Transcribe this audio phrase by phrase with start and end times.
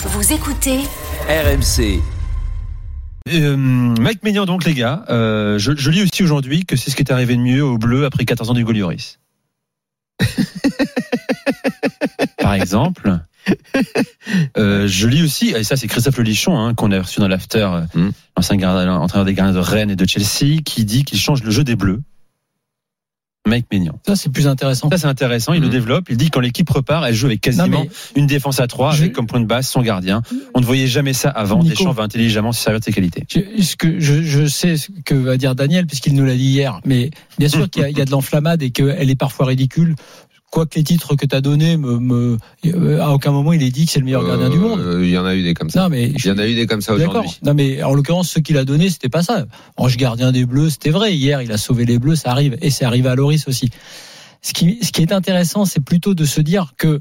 [0.00, 0.78] Vous écoutez
[1.28, 2.00] RMC.
[3.32, 6.96] Euh, Mike Maignan, donc, les gars, euh, je, je lis aussi aujourd'hui que c'est ce
[6.96, 9.18] qui est arrivé de mieux au bleu après 14 ans du Golioris.
[12.38, 13.18] Par exemple.
[14.56, 17.68] Euh, je lis aussi, et ça c'est Christophe Lelichon, hein, qu'on a reçu dans l'after,
[17.94, 18.08] Mm.
[18.36, 21.50] l'ancien gardien- entraîneur des gardiens de Rennes et de Chelsea, qui dit qu'il change le
[21.50, 22.00] jeu des bleus.
[23.48, 23.98] Mike Maignan.
[24.06, 24.88] Ça, c'est plus intéressant.
[24.90, 27.40] Ça c'est intéressant, il le développe, il dit que quand l'équipe repart, elle joue avec
[27.40, 27.84] quasiment
[28.14, 30.22] une défense à trois, Je- avec comme point de base son gardien.
[30.54, 31.70] On ne voyait jamais ça avant, Nico.
[31.70, 33.24] Deschamps va intelligemment se servir de ses qualités.
[33.28, 36.44] je, ce que je, je sais ce que va dire Daniel, puisqu'il nous l'a dit
[36.44, 36.80] hier.
[36.84, 39.94] Mais bien sûr qu'il y, y a de l'enflammade et qu'elle est parfois ridicule.
[40.50, 43.62] Quoi que les titres que tu as donnés, me, me, euh, à aucun moment il
[43.62, 44.80] est dit que c'est le meilleur gardien du monde.
[44.80, 45.82] Euh, Il y en a eu des comme ça.
[45.82, 47.38] Non, mais Il y en a eu des comme ça aujourd'hui.
[47.42, 49.44] Non, mais en l'occurrence, ce qu'il a donné, c'était pas ça.
[49.76, 51.14] Ange gardien des Bleus, c'était vrai.
[51.14, 52.56] Hier, il a sauvé les Bleus, ça arrive.
[52.62, 53.68] Et c'est arrivé à Loris aussi.
[54.40, 57.00] Ce qui, ce qui est intéressant, c'est plutôt de se dire que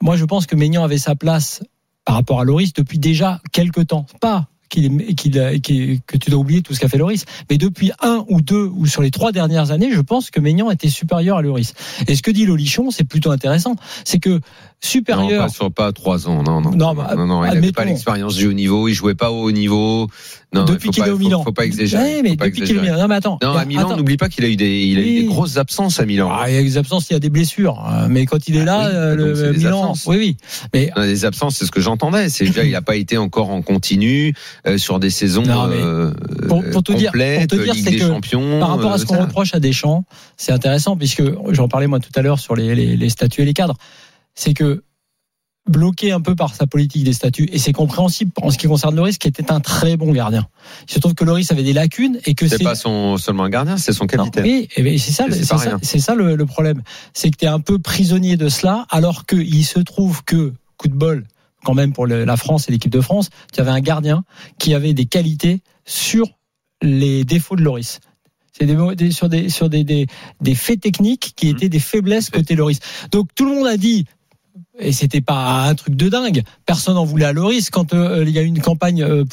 [0.00, 1.62] moi, je pense que Maignan avait sa place
[2.04, 4.06] par rapport à Loris depuis déjà quelques temps.
[4.20, 7.90] Pas qu'il qu'il qu'il- que tu dois oublier tout ce qu'a fait Loris, mais depuis
[8.00, 11.38] un ou deux ou sur les trois dernières années, je pense que Maignan était supérieur
[11.38, 11.74] à Loris.
[12.06, 14.40] Et ce que dit Lolichon, c'est plutôt intéressant, c'est que Non,
[14.80, 15.46] supérieur.
[15.46, 16.42] pas sur pas trois ans.
[16.42, 16.70] Non, non.
[16.70, 18.88] Non, bah, non, non, il n'avait pas l'expérience du haut niveau.
[18.88, 20.08] Il jouait pas au haut niveau.
[20.54, 21.42] Non, depuis faut qu'il pas- est au faut- Milan.
[21.44, 22.02] Faut pas exagérer.
[22.16, 22.82] Ouais, mais faut pas depuis qu'il est au.
[22.82, 22.98] Milan.
[22.98, 23.38] Non, mais attends.
[23.42, 23.96] Non, à Milan, Attends.
[23.98, 26.30] n'oublie pas qu'il a eu des, il a eu des grosses absences à Milan.
[26.32, 27.84] Ah, il y a des absences, il y a des blessures.
[28.08, 29.92] Mais quand il est là, Ah oui, euh, le Milan.
[30.06, 30.36] Oui, oui.
[30.72, 32.28] Mais Non, Des absences, c'est ce que j'entendais.
[32.30, 34.32] C'est déjà, il n'a pas été encore en continu
[34.76, 36.12] sur des saisons Non, euh,
[36.48, 38.60] pour- dire- complètes, pour te dire, Ligue c'est des que Champions.
[38.60, 40.04] par rapport à euh, ce qu'on reproche à Deschamps,
[40.36, 43.44] c'est intéressant puisque j'en parlais moi tout à l'heure sur les, les, les statuts et
[43.44, 43.76] les cadres.
[44.34, 44.82] C'est que
[45.68, 48.96] bloqué un peu par sa politique des statuts et c'est compréhensible en ce qui concerne
[48.96, 50.46] Loris qui était un très bon gardien.
[50.88, 53.50] Il se trouve que Loris avait des lacunes et que C'est pas son seulement un
[53.50, 54.44] gardien, c'est son Non, capitaine.
[54.44, 55.26] oui, et c'est ça,
[55.82, 56.82] c'est ça, le problème.
[57.12, 60.88] C'est que tu es un peu prisonnier de cela, alors qu'il se trouve que, coup
[60.88, 61.26] de bol,
[61.64, 64.24] quand même pour le- la France et l'équipe de France, tu avais un gardien
[64.58, 66.28] qui avait des qualités sur
[66.82, 68.00] les défauts de Loris.
[68.52, 70.06] C'est des, sur, des, sur des, des,
[70.40, 72.80] des faits techniques qui étaient des faiblesses côté Loris.
[73.12, 74.04] Donc tout le monde a dit,
[74.78, 78.30] et c'était pas un truc de dingue, personne n'en voulait à Loris quand euh, il
[78.32, 79.24] y a eu une campagne euh,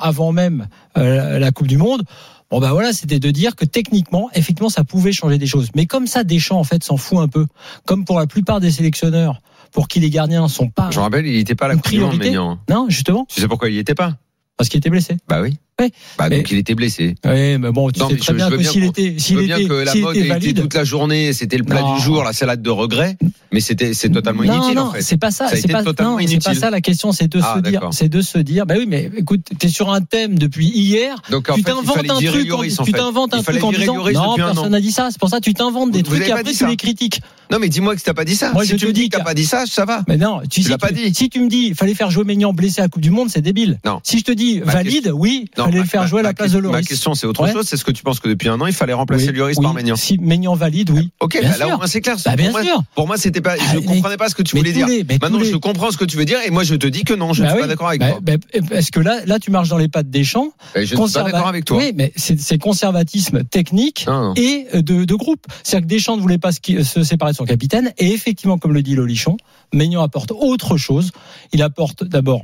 [0.00, 2.02] avant même euh, la Coupe du Monde.
[2.50, 5.70] Bon ben voilà, c'était de dire que techniquement, effectivement, ça pouvait changer des choses.
[5.74, 7.46] Mais comme ça, Deschamps en fait s'en fout un peu.
[7.84, 9.40] Comme pour la plupart des sélectionneurs,
[9.72, 10.90] pour qui les gardiens sont pas.
[10.90, 12.58] Je rappelle, il n'était pas à la Coupe du Monde.
[12.68, 14.14] Non, justement, Tu sais pourquoi il y était pas?
[14.56, 15.16] Parce qu'il était blessé.
[15.28, 15.58] Bah oui.
[15.78, 15.90] Ouais.
[16.16, 17.16] Bah Mais- donc il était blessé.
[17.26, 19.58] Oui, mais bon, tu Non, sais très je- bien je que s'il était, s'il bien
[19.68, 20.60] que la mode était valide.
[20.62, 21.96] toute la journée, c'était le plat Non.
[21.96, 23.18] du jour, la salade de regret,
[23.52, 25.02] mais c'était c'est totalement non, inutile non, en fait.
[25.02, 25.48] c'est pas ça.
[25.48, 27.12] Ça C'est pas, totalement non, c'est pas ça la question.
[27.12, 28.64] C'est de Ah, se dire, c'est de se dire.
[28.64, 31.20] Bah oui, mais écoute, t'es sur un thème depuis hier.
[31.30, 32.20] Donc en tu t'inventes un truc, en,
[32.56, 35.08] Lloris, en tu t'inventes un truc en disant non, personne n'a dit ça.
[35.10, 37.20] C'est pour ça que tu t'inventes des trucs et après tu les critiques.
[37.52, 38.52] Non mais dis-moi que t'as pas dit ça.
[38.52, 40.02] Moi, si je tu te me dis que t'as pas dit ça, ça va.
[40.08, 41.14] Mais non, tu, si l'as pas dit.
[41.14, 43.42] Si tu me dis, fallait faire jouer Maignan blessé à la Coupe du Monde, c'est
[43.42, 43.78] débile.
[43.84, 44.00] Non.
[44.02, 46.50] Si je te dis valide, question- oui, Non, fallait le faire jouer à la place
[46.50, 46.84] de question- Loris.
[46.84, 47.52] Ma question c'est autre Ouais.
[47.52, 49.56] chose, c'est ce que tu penses que depuis un an, il fallait remplacer Oui, Lloris
[49.58, 49.62] oui.
[49.64, 49.96] par Maignan.
[49.96, 51.10] Si Maignan valide, oui.
[51.20, 51.74] Ok, Bien bah là sûr.
[51.74, 52.16] au moins c'est clair.
[52.16, 52.82] Bah, pour bien moi, sûr.
[52.94, 53.54] Pour moi, c'était pas.
[53.58, 54.86] Ah, Je mais- comprenais pas ce que tu voulais dire.
[54.86, 57.14] les- Maintenant, je comprends ce que tu veux dire, et moi, je te dis que
[57.14, 57.62] non, je ne Bah suis oui.
[57.62, 58.62] pas d'accord avec Bah, toi.
[58.70, 60.52] Parce que là, là, tu marches dans les pas de Deschamps.
[60.74, 61.78] Et Je ne suis pas d'accord avec toi.
[61.78, 64.06] Oui, mais c'est conservatisme technique
[64.36, 65.46] et de, de groupe.
[65.62, 67.92] C'est-à-dire que Deschamps ne voulait pas se séparer de son capitaine.
[67.98, 69.36] Et effectivement, comme le dit Lolichon,
[69.74, 71.10] Maignan apporte autre chose.
[71.52, 72.42] Il apporte d'abord.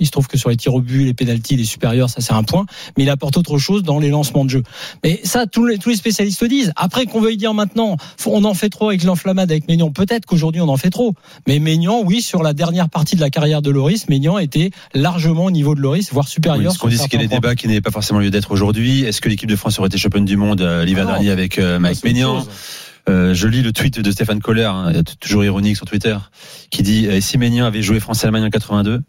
[0.00, 2.32] Il se trouve que sur les tirs au but, les pénalties, les supérieurs, ça c'est
[2.32, 2.66] un point.
[2.96, 4.62] Mais il apporte autre chose dans les lancements de jeu.
[5.04, 6.72] Mais ça, tous les, tous les spécialistes le disent.
[6.74, 7.96] Après qu'on veuille dire maintenant,
[8.26, 9.90] on en fait trop avec l'enflammade avec Maignan.
[9.92, 11.14] Peut-être qu'aujourd'hui on en fait trop.
[11.46, 15.44] Mais Maignan, oui, sur la dernière partie de la carrière de Loris, Maignan était largement
[15.44, 16.72] au niveau de Loris, voire Oui, supérieur.
[16.72, 17.38] ce qu'on dit, c'est qu'il y a des points.
[17.38, 19.02] débats qui n'avaient pas forcément lieu d'être aujourd'hui?
[19.04, 21.58] Est-ce que l'équipe de France aurait été championne du monde euh, l'hiver Ah dernier avec
[21.58, 22.48] euh, Mike chose.
[23.08, 26.16] Euh, Je lis le tweet de Stéphane Kohler, hein, toujours ironique sur Twitter,
[26.70, 29.02] qui dit euh, si Maignan avait joué France-Allemagne en 82,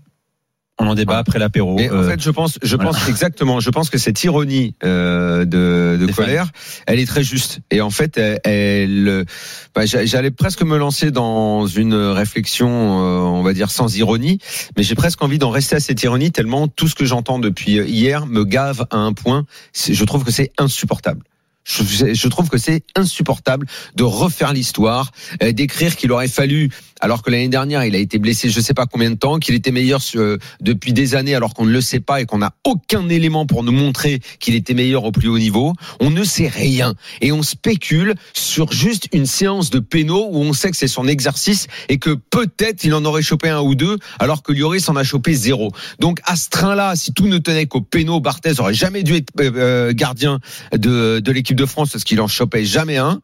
[0.77, 1.77] on en débat après l'apéro.
[1.79, 2.91] Et en Euh, fait, je pense, je voilà.
[2.91, 3.59] pense exactement.
[3.61, 6.49] Je pense que cette ironie euh, de, de colère,
[6.85, 7.59] elle est très juste.
[7.71, 9.25] Et en fait, elle, elle-
[9.73, 14.39] bah, j'a- j'allais presque me lancer dans une réflexion, euh, on va dire sans ironie,
[14.75, 17.71] mais j'ai presque envie d'en rester à cette ironie tellement tout ce que j'entends depuis
[17.73, 19.45] hier me gave à un point.
[19.89, 21.21] Je trouve que c'est insupportable.
[21.65, 23.65] Je, je trouve que c'est insupportable
[23.95, 26.69] de refaire l'histoire, euh, d'écrire qu'il aurait fallu,
[27.01, 29.55] alors que l'année dernière il a été blessé, je sais pas combien de temps, qu'il
[29.55, 32.53] était meilleur euh, depuis des années, alors qu'on ne le sait pas et qu'on n'a
[32.63, 35.73] aucun élément pour nous montrer qu'il était meilleur au plus haut niveau.
[35.99, 40.53] On ne sait rien et on spécule sur juste une séance de pénaux où on
[40.53, 43.97] sait que c'est son exercice et que peut-être il en aurait chopé un ou deux,
[44.19, 45.71] alors que Lloris en a chopé zéro.
[45.99, 49.31] Donc à ce train-là, si tout ne tenait qu'au pénaux, Barthez aurait jamais dû être
[49.39, 50.39] euh, euh, gardien
[50.71, 53.21] de, de l'équipe de France parce qu'il en chopait jamais un.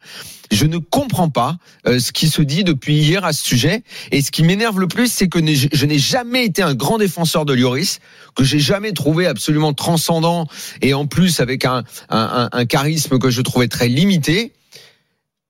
[0.51, 1.57] Je ne comprends pas
[1.87, 3.83] euh, ce qui se dit depuis hier à ce sujet.
[4.11, 7.45] Et ce qui m'énerve le plus, c'est que je n'ai jamais été un grand défenseur
[7.45, 7.99] de Lloris,
[8.35, 10.47] que j'ai jamais trouvé absolument transcendant
[10.81, 14.53] et en plus avec un, un, un charisme que je trouvais très limité.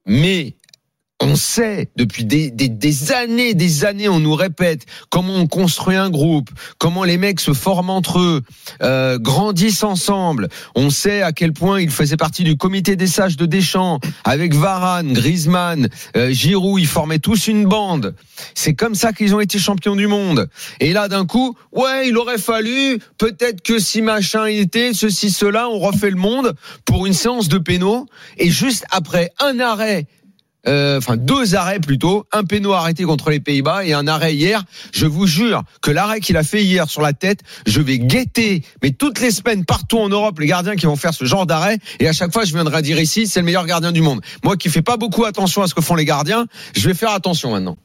[0.06, 0.56] Mais
[1.22, 5.96] on sait depuis des, des, des, années, des années, on nous répète comment on construit
[5.96, 8.42] un groupe, comment les mecs se forment entre eux,
[8.82, 10.50] euh, grandissent ensemble.
[10.76, 14.56] On sait à quel point il faisait partie du comité des sages de Deschamps avec
[14.56, 16.82] Varane, Griezmann, euh, Giroud.
[16.82, 18.16] Ils formaient tous une bande.
[18.56, 20.50] C'est comme ça qu'ils ont été champions du monde.
[20.80, 25.70] Et là, d'un coup, ouais, il aurait fallu peut-être que si machin était ceci, cela,
[25.70, 28.08] on refait le monde pour une séance de pénaux.
[28.38, 30.08] Et juste après un arrêt
[30.68, 34.64] euh, enfin deux arrêts plutôt, un péno arrêté contre les Pays-Bas et un arrêt hier.
[34.94, 38.64] Je vous jure que l'arrêt qu'il a fait hier sur la tête, je vais guetter,
[38.84, 41.80] mais toutes les semaines partout en Europe, les gardiens qui vont faire ce genre d'arrêt,
[42.00, 44.22] et à chaque fois je viendrai dire ici, c'est le meilleur gardien du monde.
[44.44, 47.12] Moi qui fais pas beaucoup attention à ce que font les gardiens, je vais faire
[47.12, 47.78] attention maintenant.